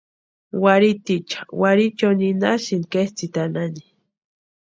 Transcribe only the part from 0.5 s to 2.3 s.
Warhitiicha warhichio